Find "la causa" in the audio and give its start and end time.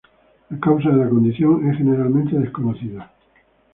0.49-0.89